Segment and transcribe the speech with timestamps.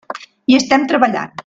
[0.53, 1.39] Hi estem treballant.